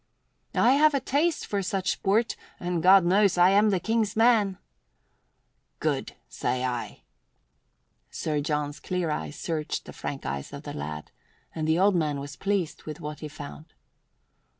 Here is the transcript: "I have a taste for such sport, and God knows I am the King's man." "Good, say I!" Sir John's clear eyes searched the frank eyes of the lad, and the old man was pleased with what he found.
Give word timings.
"I 0.55 0.71
have 0.71 0.95
a 0.95 0.99
taste 0.99 1.45
for 1.45 1.61
such 1.61 1.91
sport, 1.91 2.35
and 2.59 2.81
God 2.81 3.05
knows 3.05 3.37
I 3.37 3.51
am 3.51 3.69
the 3.69 3.79
King's 3.79 4.15
man." 4.15 4.57
"Good, 5.79 6.13
say 6.27 6.65
I!" 6.65 7.03
Sir 8.09 8.39
John's 8.41 8.79
clear 8.79 9.11
eyes 9.11 9.35
searched 9.35 9.85
the 9.85 9.93
frank 9.93 10.25
eyes 10.25 10.53
of 10.53 10.63
the 10.63 10.73
lad, 10.73 11.11
and 11.53 11.67
the 11.67 11.77
old 11.77 11.93
man 11.95 12.19
was 12.19 12.35
pleased 12.35 12.85
with 12.85 12.99
what 12.99 13.19
he 13.19 13.27
found. 13.27 13.75